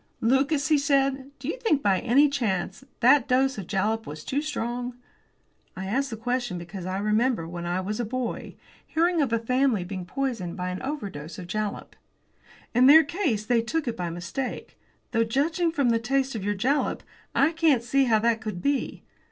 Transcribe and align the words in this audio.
"Lucas," 0.19 0.69
he 0.69 0.79
said, 0.79 1.29
"Do 1.37 1.47
you 1.47 1.59
think, 1.59 1.83
by 1.83 1.99
any 1.99 2.27
chance, 2.27 2.83
that 3.01 3.27
dose 3.27 3.59
of 3.59 3.67
jalap 3.67 4.07
was 4.07 4.23
too 4.23 4.41
strong? 4.41 4.95
I 5.77 5.85
ask 5.85 6.09
the 6.09 6.17
question 6.17 6.57
because 6.57 6.87
I 6.87 6.97
remember, 6.97 7.47
when 7.47 7.67
I 7.67 7.81
was 7.81 7.99
a 7.99 8.03
boy, 8.03 8.55
hearing 8.83 9.21
of 9.21 9.31
a 9.31 9.37
family 9.37 9.83
being 9.83 10.05
poisoned 10.07 10.57
by 10.57 10.71
an 10.71 10.81
overdose 10.81 11.37
of 11.37 11.45
jalap. 11.45 11.95
In 12.73 12.87
their 12.87 13.03
case 13.03 13.45
they 13.45 13.61
took 13.61 13.87
it 13.87 13.95
by 13.95 14.09
mistake. 14.09 14.75
Though, 15.11 15.23
judging 15.23 15.71
from 15.71 15.89
the 15.91 15.99
taste 15.99 16.33
of 16.33 16.43
your 16.43 16.55
jalap, 16.55 17.01
I 17.35 17.51
can't 17.51 17.83
see 17.83 18.05
how 18.05 18.17
that 18.17 18.41
could 18.41 18.59
be. 18.59 19.03